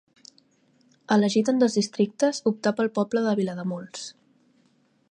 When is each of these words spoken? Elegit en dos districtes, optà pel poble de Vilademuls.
Elegit 1.15 1.51
en 1.53 1.61
dos 1.65 1.75
districtes, 1.81 2.41
optà 2.53 2.75
pel 2.81 2.91
poble 2.99 3.25
de 3.29 3.39
Vilademuls. 3.43 4.11